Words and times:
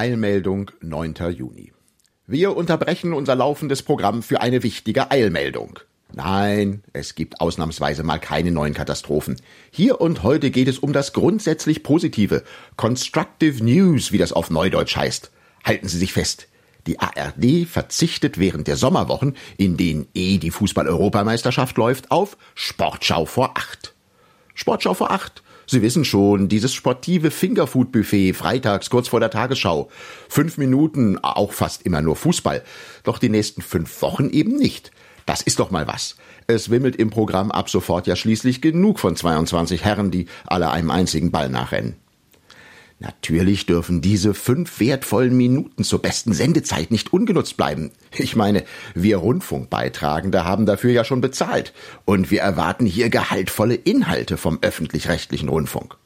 Eilmeldung 0.00 0.70
9. 0.80 1.14
Juni. 1.36 1.74
Wir 2.26 2.56
unterbrechen 2.56 3.12
unser 3.12 3.34
laufendes 3.34 3.82
Programm 3.82 4.22
für 4.22 4.40
eine 4.40 4.62
wichtige 4.62 5.10
Eilmeldung. 5.10 5.78
Nein, 6.14 6.82
es 6.94 7.14
gibt 7.14 7.42
ausnahmsweise 7.42 8.02
mal 8.02 8.18
keine 8.18 8.50
neuen 8.50 8.72
Katastrophen. 8.72 9.36
Hier 9.70 10.00
und 10.00 10.22
heute 10.22 10.50
geht 10.50 10.68
es 10.68 10.78
um 10.78 10.94
das 10.94 11.12
grundsätzlich 11.12 11.82
Positive. 11.82 12.44
Constructive 12.78 13.62
News, 13.62 14.10
wie 14.10 14.16
das 14.16 14.32
auf 14.32 14.48
Neudeutsch 14.48 14.96
heißt. 14.96 15.30
Halten 15.64 15.86
Sie 15.86 15.98
sich 15.98 16.14
fest. 16.14 16.48
Die 16.86 16.98
ARD 16.98 17.68
verzichtet 17.68 18.38
während 18.38 18.68
der 18.68 18.76
Sommerwochen, 18.76 19.36
in 19.58 19.76
denen 19.76 20.08
eh 20.14 20.38
die 20.38 20.50
Fußball-Europameisterschaft 20.50 21.76
läuft, 21.76 22.10
auf 22.10 22.38
Sportschau 22.54 23.26
vor 23.26 23.58
acht. 23.58 23.94
Sportschau 24.54 24.94
vor 24.94 25.10
acht. 25.10 25.42
Sie 25.70 25.82
wissen 25.82 26.04
schon, 26.04 26.48
dieses 26.48 26.74
sportive 26.74 27.30
Fingerfood-Buffet 27.30 28.32
freitags 28.32 28.90
kurz 28.90 29.06
vor 29.06 29.20
der 29.20 29.30
Tagesschau. 29.30 29.88
Fünf 30.28 30.58
Minuten, 30.58 31.16
auch 31.18 31.52
fast 31.52 31.82
immer 31.82 32.02
nur 32.02 32.16
Fußball. 32.16 32.64
Doch 33.04 33.20
die 33.20 33.28
nächsten 33.28 33.62
fünf 33.62 34.02
Wochen 34.02 34.30
eben 34.30 34.56
nicht. 34.56 34.90
Das 35.26 35.42
ist 35.42 35.60
doch 35.60 35.70
mal 35.70 35.86
was. 35.86 36.16
Es 36.48 36.70
wimmelt 36.70 36.96
im 36.96 37.10
Programm 37.10 37.52
ab 37.52 37.70
sofort 37.70 38.08
ja 38.08 38.16
schließlich 38.16 38.60
genug 38.60 38.98
von 38.98 39.14
22 39.14 39.84
Herren, 39.84 40.10
die 40.10 40.26
alle 40.44 40.72
einem 40.72 40.90
einzigen 40.90 41.30
Ball 41.30 41.48
nachrennen. 41.48 41.94
Natürlich 43.00 43.64
dürfen 43.64 44.02
diese 44.02 44.34
fünf 44.34 44.78
wertvollen 44.78 45.34
Minuten 45.34 45.84
zur 45.84 46.02
besten 46.02 46.34
Sendezeit 46.34 46.90
nicht 46.90 47.14
ungenutzt 47.14 47.56
bleiben. 47.56 47.92
Ich 48.12 48.36
meine, 48.36 48.62
wir 48.94 49.16
Rundfunkbeitragende 49.16 50.44
haben 50.44 50.66
dafür 50.66 50.92
ja 50.92 51.02
schon 51.02 51.22
bezahlt 51.22 51.72
und 52.04 52.30
wir 52.30 52.42
erwarten 52.42 52.84
hier 52.84 53.08
gehaltvolle 53.08 53.74
Inhalte 53.74 54.36
vom 54.36 54.58
öffentlich-rechtlichen 54.60 55.48
Rundfunk. 55.48 55.96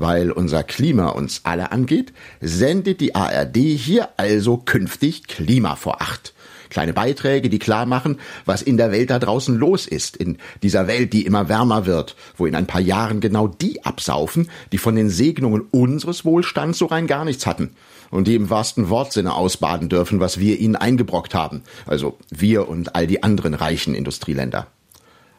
Weil 0.00 0.30
unser 0.30 0.62
Klima 0.62 1.08
uns 1.08 1.40
alle 1.42 1.72
angeht, 1.72 2.12
sendet 2.40 3.00
die 3.00 3.16
ARD 3.16 3.56
hier 3.56 4.10
also 4.16 4.56
künftig 4.56 5.26
Klima 5.26 5.74
vor 5.74 6.00
acht. 6.00 6.34
Kleine 6.70 6.92
Beiträge, 6.92 7.48
die 7.48 7.58
klar 7.58 7.84
machen, 7.84 8.20
was 8.44 8.62
in 8.62 8.76
der 8.76 8.92
Welt 8.92 9.10
da 9.10 9.18
draußen 9.18 9.56
los 9.56 9.88
ist, 9.88 10.16
in 10.16 10.38
dieser 10.62 10.86
Welt, 10.86 11.12
die 11.12 11.26
immer 11.26 11.48
wärmer 11.48 11.84
wird, 11.84 12.14
wo 12.36 12.46
in 12.46 12.54
ein 12.54 12.66
paar 12.66 12.80
Jahren 12.80 13.20
genau 13.20 13.48
die 13.48 13.84
absaufen, 13.84 14.50
die 14.70 14.78
von 14.78 14.94
den 14.94 15.10
Segnungen 15.10 15.62
unseres 15.72 16.24
Wohlstands 16.24 16.78
so 16.78 16.86
rein 16.86 17.08
gar 17.08 17.24
nichts 17.24 17.46
hatten 17.46 17.70
und 18.10 18.28
die 18.28 18.36
im 18.36 18.50
wahrsten 18.50 18.90
Wortsinne 18.90 19.34
ausbaden 19.34 19.88
dürfen, 19.88 20.20
was 20.20 20.38
wir 20.38 20.60
ihnen 20.60 20.76
eingebrockt 20.76 21.34
haben, 21.34 21.62
also 21.86 22.18
wir 22.30 22.68
und 22.68 22.94
all 22.94 23.08
die 23.08 23.24
anderen 23.24 23.54
reichen 23.54 23.94
Industrieländer. 23.94 24.68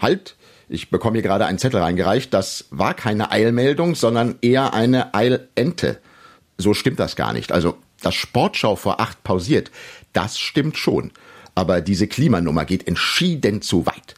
Halt, 0.00 0.36
ich 0.68 0.90
bekomme 0.90 1.14
hier 1.14 1.22
gerade 1.22 1.46
einen 1.46 1.58
Zettel 1.58 1.80
reingereicht, 1.80 2.34
das 2.34 2.66
war 2.70 2.94
keine 2.94 3.30
Eilmeldung, 3.30 3.94
sondern 3.94 4.36
eher 4.42 4.74
eine 4.74 5.14
Eilente. 5.14 6.00
So 6.58 6.74
stimmt 6.74 6.98
das 6.98 7.16
gar 7.16 7.32
nicht. 7.32 7.52
Also, 7.52 7.76
das 8.02 8.14
Sportschau 8.14 8.76
vor 8.76 9.00
acht 9.00 9.24
pausiert, 9.24 9.70
das 10.12 10.38
stimmt 10.38 10.76
schon. 10.76 11.12
Aber 11.54 11.80
diese 11.80 12.06
Klimanummer 12.06 12.64
geht 12.64 12.86
entschieden 12.86 13.62
zu 13.62 13.86
weit. 13.86 14.14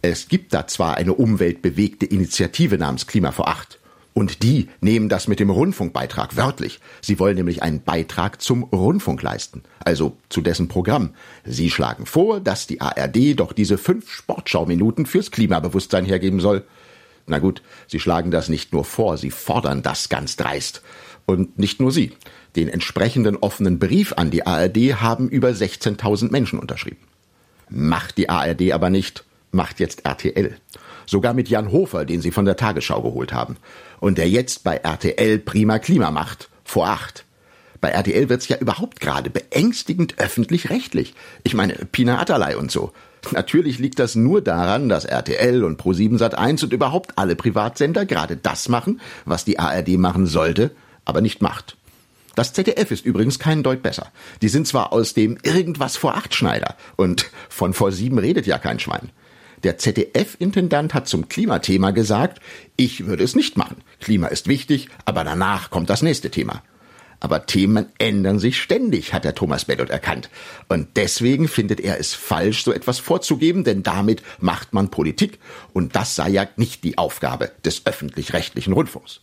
Es 0.00 0.28
gibt 0.28 0.54
da 0.54 0.66
zwar 0.68 0.96
eine 0.96 1.14
umweltbewegte 1.14 2.06
Initiative 2.06 2.78
namens 2.78 3.06
Klima 3.06 3.32
vor 3.32 3.48
Acht. 3.48 3.80
Und 4.18 4.42
die 4.42 4.68
nehmen 4.80 5.08
das 5.08 5.28
mit 5.28 5.38
dem 5.38 5.48
Rundfunkbeitrag 5.48 6.36
wörtlich. 6.36 6.80
Sie 7.00 7.20
wollen 7.20 7.36
nämlich 7.36 7.62
einen 7.62 7.84
Beitrag 7.84 8.42
zum 8.42 8.64
Rundfunk 8.64 9.22
leisten, 9.22 9.62
also 9.78 10.16
zu 10.28 10.40
dessen 10.40 10.66
Programm. 10.66 11.10
Sie 11.44 11.70
schlagen 11.70 12.04
vor, 12.04 12.40
dass 12.40 12.66
die 12.66 12.80
ARD 12.80 13.38
doch 13.38 13.52
diese 13.52 13.78
fünf 13.78 14.10
Sportschauminuten 14.10 15.06
fürs 15.06 15.30
Klimabewusstsein 15.30 16.04
hergeben 16.04 16.40
soll. 16.40 16.64
Na 17.28 17.38
gut, 17.38 17.62
sie 17.86 18.00
schlagen 18.00 18.32
das 18.32 18.48
nicht 18.48 18.72
nur 18.72 18.84
vor, 18.84 19.18
sie 19.18 19.30
fordern 19.30 19.82
das 19.82 20.08
ganz 20.08 20.34
dreist. 20.34 20.82
Und 21.24 21.56
nicht 21.56 21.78
nur 21.78 21.92
sie. 21.92 22.10
Den 22.56 22.68
entsprechenden 22.68 23.36
offenen 23.36 23.78
Brief 23.78 24.14
an 24.16 24.32
die 24.32 24.44
ARD 24.44 25.00
haben 25.00 25.28
über 25.28 25.50
16.000 25.50 26.32
Menschen 26.32 26.58
unterschrieben. 26.58 27.04
Macht 27.70 28.18
die 28.18 28.28
ARD 28.28 28.72
aber 28.72 28.90
nicht, 28.90 29.22
macht 29.52 29.78
jetzt 29.78 30.04
RTL. 30.04 30.56
Sogar 31.08 31.32
mit 31.32 31.48
Jan 31.48 31.72
Hofer, 31.72 32.04
den 32.04 32.20
sie 32.20 32.30
von 32.30 32.44
der 32.44 32.56
Tagesschau 32.56 33.00
geholt 33.00 33.32
haben. 33.32 33.56
Und 33.98 34.18
der 34.18 34.28
jetzt 34.28 34.62
bei 34.62 34.76
RTL 34.76 35.38
prima 35.38 35.78
Klima 35.78 36.10
macht. 36.10 36.50
Vor 36.64 36.86
acht. 36.86 37.24
Bei 37.80 37.88
RTL 37.88 38.28
wird's 38.28 38.48
ja 38.48 38.58
überhaupt 38.58 39.00
gerade 39.00 39.30
beängstigend 39.30 40.18
öffentlich-rechtlich. 40.18 41.14
Ich 41.44 41.54
meine, 41.54 41.72
Pina 41.92 42.20
Atalay 42.20 42.56
und 42.56 42.70
so. 42.70 42.92
Natürlich 43.32 43.78
liegt 43.78 43.98
das 43.98 44.16
nur 44.16 44.42
daran, 44.42 44.90
dass 44.90 45.06
RTL 45.06 45.64
und 45.64 45.80
Pro7 45.80 46.18
Sat1 46.18 46.64
und 46.64 46.74
überhaupt 46.74 47.16
alle 47.16 47.36
Privatsender 47.36 48.04
gerade 48.04 48.36
das 48.36 48.68
machen, 48.68 49.00
was 49.24 49.46
die 49.46 49.58
ARD 49.58 49.96
machen 49.96 50.26
sollte, 50.26 50.72
aber 51.06 51.22
nicht 51.22 51.40
macht. 51.40 51.78
Das 52.34 52.52
ZDF 52.52 52.90
ist 52.90 53.06
übrigens 53.06 53.38
kein 53.38 53.62
Deut 53.62 53.82
besser. 53.82 54.12
Die 54.42 54.50
sind 54.50 54.66
zwar 54.66 54.92
aus 54.92 55.14
dem 55.14 55.38
Irgendwas 55.42 55.96
vor 55.96 56.16
acht 56.16 56.34
Schneider 56.34 56.76
und 56.96 57.30
von 57.48 57.72
vor 57.72 57.92
sieben 57.92 58.18
redet 58.18 58.46
ja 58.46 58.58
kein 58.58 58.78
Schwein. 58.78 59.10
Der 59.64 59.78
ZDF-Intendant 59.78 60.94
hat 60.94 61.08
zum 61.08 61.28
Klimathema 61.28 61.90
gesagt, 61.90 62.40
ich 62.76 63.06
würde 63.06 63.24
es 63.24 63.34
nicht 63.34 63.56
machen. 63.56 63.76
Klima 64.00 64.28
ist 64.28 64.46
wichtig, 64.46 64.88
aber 65.04 65.24
danach 65.24 65.70
kommt 65.70 65.90
das 65.90 66.02
nächste 66.02 66.30
Thema. 66.30 66.62
Aber 67.20 67.46
Themen 67.46 67.86
ändern 67.98 68.38
sich 68.38 68.60
ständig, 68.62 69.12
hat 69.12 69.24
der 69.24 69.34
Thomas 69.34 69.64
Bellot 69.64 69.90
erkannt. 69.90 70.30
Und 70.68 70.96
deswegen 70.96 71.48
findet 71.48 71.80
er 71.80 71.98
es 71.98 72.14
falsch, 72.14 72.62
so 72.62 72.72
etwas 72.72 73.00
vorzugeben, 73.00 73.64
denn 73.64 73.82
damit 73.82 74.22
macht 74.38 74.72
man 74.72 74.90
Politik. 74.90 75.40
Und 75.72 75.96
das 75.96 76.14
sei 76.14 76.28
ja 76.28 76.46
nicht 76.56 76.84
die 76.84 76.96
Aufgabe 76.96 77.50
des 77.64 77.86
öffentlich-rechtlichen 77.86 78.72
Rundfunks. 78.72 79.20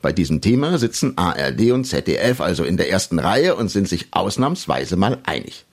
Bei 0.00 0.12
diesem 0.12 0.42
Thema 0.42 0.78
sitzen 0.78 1.18
ARD 1.18 1.72
und 1.72 1.86
ZDF 1.86 2.40
also 2.40 2.62
in 2.62 2.76
der 2.76 2.90
ersten 2.90 3.18
Reihe 3.18 3.56
und 3.56 3.68
sind 3.68 3.88
sich 3.88 4.08
ausnahmsweise 4.12 4.96
mal 4.96 5.18
einig. 5.24 5.64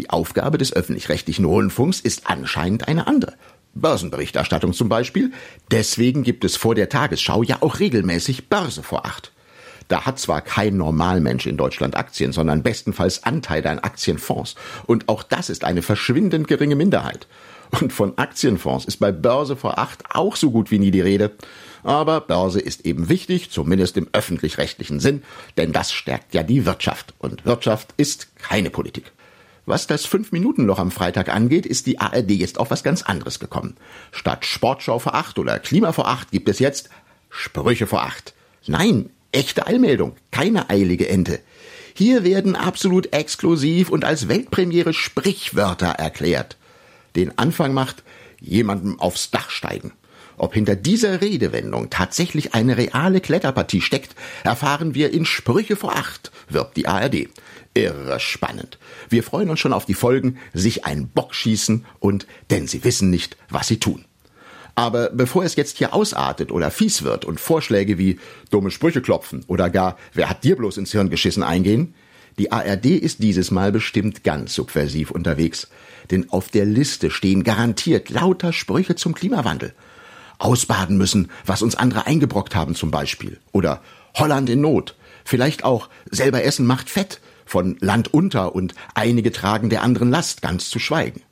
Die 0.00 0.08
Aufgabe 0.08 0.56
des 0.56 0.72
öffentlich-rechtlichen 0.72 1.44
Rundfunks 1.44 2.00
ist 2.00 2.22
anscheinend 2.24 2.88
eine 2.88 3.06
andere. 3.06 3.34
Börsenberichterstattung 3.74 4.72
zum 4.72 4.88
Beispiel. 4.88 5.30
Deswegen 5.70 6.22
gibt 6.22 6.42
es 6.42 6.56
vor 6.56 6.74
der 6.74 6.88
Tagesschau 6.88 7.42
ja 7.42 7.58
auch 7.60 7.80
regelmäßig 7.80 8.48
Börse 8.48 8.82
vor 8.82 9.04
acht. 9.04 9.30
Da 9.88 10.06
hat 10.06 10.18
zwar 10.18 10.40
kein 10.40 10.78
Normalmensch 10.78 11.46
in 11.46 11.58
Deutschland 11.58 11.98
Aktien, 11.98 12.32
sondern 12.32 12.62
bestenfalls 12.62 13.24
Anteile 13.24 13.68
an 13.68 13.80
Aktienfonds. 13.80 14.54
Und 14.86 15.06
auch 15.10 15.22
das 15.22 15.50
ist 15.50 15.64
eine 15.64 15.82
verschwindend 15.82 16.48
geringe 16.48 16.76
Minderheit. 16.76 17.26
Und 17.78 17.92
von 17.92 18.16
Aktienfonds 18.16 18.86
ist 18.86 19.00
bei 19.00 19.12
Börse 19.12 19.54
vor 19.54 19.78
acht 19.78 20.02
auch 20.14 20.36
so 20.36 20.50
gut 20.50 20.70
wie 20.70 20.78
nie 20.78 20.92
die 20.92 21.02
Rede. 21.02 21.32
Aber 21.82 22.22
Börse 22.22 22.58
ist 22.58 22.86
eben 22.86 23.10
wichtig, 23.10 23.50
zumindest 23.50 23.98
im 23.98 24.08
öffentlich-rechtlichen 24.12 24.98
Sinn, 24.98 25.24
denn 25.58 25.72
das 25.72 25.92
stärkt 25.92 26.32
ja 26.32 26.42
die 26.42 26.64
Wirtschaft. 26.64 27.12
Und 27.18 27.44
Wirtschaft 27.44 27.92
ist 27.98 28.34
keine 28.38 28.70
Politik. 28.70 29.12
Was 29.70 29.86
das 29.86 30.04
Fünf-Minuten-Loch 30.04 30.80
am 30.80 30.90
Freitag 30.90 31.28
angeht, 31.28 31.64
ist 31.64 31.86
die 31.86 32.00
ARD 32.00 32.32
jetzt 32.32 32.58
auf 32.58 32.72
was 32.72 32.82
ganz 32.82 33.02
anderes 33.02 33.38
gekommen. 33.38 33.76
Statt 34.10 34.44
Sportschau 34.44 34.98
vor 34.98 35.14
acht 35.14 35.38
oder 35.38 35.60
Klima 35.60 35.92
vor 35.92 36.08
acht 36.08 36.32
gibt 36.32 36.48
es 36.48 36.58
jetzt 36.58 36.90
Sprüche 37.28 37.86
vor 37.86 38.02
acht. 38.02 38.34
Nein, 38.66 39.10
echte 39.30 39.68
Eilmeldung, 39.68 40.16
keine 40.32 40.70
eilige 40.70 41.08
Ente. 41.08 41.38
Hier 41.94 42.24
werden 42.24 42.56
absolut 42.56 43.12
exklusiv 43.12 43.90
und 43.90 44.04
als 44.04 44.26
Weltpremiere 44.26 44.92
Sprichwörter 44.92 45.90
erklärt. 45.90 46.56
Den 47.14 47.38
Anfang 47.38 47.72
macht 47.72 48.02
jemandem 48.40 48.98
aufs 48.98 49.30
Dach 49.30 49.50
steigen. 49.50 49.92
Ob 50.40 50.54
hinter 50.54 50.74
dieser 50.74 51.20
Redewendung 51.20 51.90
tatsächlich 51.90 52.54
eine 52.54 52.78
reale 52.78 53.20
Kletterpartie 53.20 53.82
steckt, 53.82 54.14
erfahren 54.42 54.94
wir 54.94 55.12
in 55.12 55.26
Sprüche 55.26 55.76
vor 55.76 55.94
acht, 55.94 56.32
wirbt 56.48 56.78
die 56.78 56.88
ARD. 56.88 57.28
Irre 57.74 58.18
spannend. 58.20 58.78
Wir 59.10 59.22
freuen 59.22 59.50
uns 59.50 59.60
schon 59.60 59.74
auf 59.74 59.84
die 59.84 59.92
Folgen, 59.92 60.38
sich 60.54 60.86
einen 60.86 61.08
Bock 61.08 61.34
schießen 61.34 61.84
und 61.98 62.26
denn 62.48 62.66
sie 62.66 62.82
wissen 62.84 63.10
nicht, 63.10 63.36
was 63.50 63.68
sie 63.68 63.80
tun. 63.80 64.06
Aber 64.74 65.10
bevor 65.10 65.44
es 65.44 65.56
jetzt 65.56 65.76
hier 65.76 65.92
ausartet 65.92 66.50
oder 66.52 66.70
fies 66.70 67.02
wird 67.02 67.26
und 67.26 67.38
Vorschläge 67.38 67.98
wie 67.98 68.18
dumme 68.48 68.70
Sprüche 68.70 69.02
klopfen 69.02 69.44
oder 69.46 69.68
gar 69.68 69.98
wer 70.14 70.30
hat 70.30 70.42
dir 70.42 70.56
bloß 70.56 70.78
ins 70.78 70.92
Hirn 70.92 71.10
geschissen 71.10 71.42
eingehen, 71.42 71.92
die 72.38 72.50
ARD 72.50 72.86
ist 72.86 73.22
dieses 73.22 73.50
Mal 73.50 73.72
bestimmt 73.72 74.24
ganz 74.24 74.54
subversiv 74.54 75.10
unterwegs. 75.10 75.68
Denn 76.10 76.30
auf 76.30 76.48
der 76.48 76.64
Liste 76.64 77.10
stehen 77.10 77.44
garantiert 77.44 78.08
lauter 78.08 78.54
Sprüche 78.54 78.94
zum 78.94 79.14
Klimawandel 79.14 79.74
ausbaden 80.40 80.96
müssen, 80.96 81.30
was 81.46 81.62
uns 81.62 81.74
andere 81.74 82.06
eingebrockt 82.06 82.54
haben 82.54 82.74
zum 82.74 82.90
Beispiel. 82.90 83.38
Oder 83.52 83.80
Holland 84.14 84.50
in 84.50 84.60
Not. 84.60 84.96
Vielleicht 85.24 85.64
auch 85.64 85.88
selber 86.10 86.42
essen 86.42 86.66
macht 86.66 86.90
fett 86.90 87.20
von 87.44 87.76
Land 87.80 88.12
unter 88.12 88.54
und 88.54 88.74
einige 88.94 89.32
tragen 89.32 89.70
der 89.70 89.82
anderen 89.82 90.10
Last, 90.10 90.42
ganz 90.42 90.70
zu 90.70 90.78
schweigen. 90.78 91.22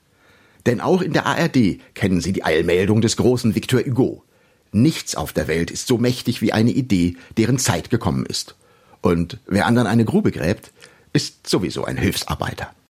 Denn 0.66 0.80
auch 0.80 1.00
in 1.00 1.12
der 1.12 1.26
ARD 1.26 1.78
kennen 1.94 2.20
Sie 2.20 2.32
die 2.32 2.44
Eilmeldung 2.44 3.00
des 3.00 3.16
großen 3.16 3.54
Victor 3.54 3.80
Hugo. 3.80 4.24
Nichts 4.70 5.14
auf 5.14 5.32
der 5.32 5.48
Welt 5.48 5.70
ist 5.70 5.86
so 5.86 5.96
mächtig 5.96 6.42
wie 6.42 6.52
eine 6.52 6.70
Idee, 6.70 7.16
deren 7.36 7.58
Zeit 7.58 7.88
gekommen 7.88 8.26
ist. 8.26 8.56
Und 9.00 9.38
wer 9.46 9.66
anderen 9.66 9.86
eine 9.86 10.04
Grube 10.04 10.30
gräbt, 10.30 10.72
ist 11.12 11.46
sowieso 11.46 11.84
ein 11.84 11.96
Hilfsarbeiter. 11.96 12.70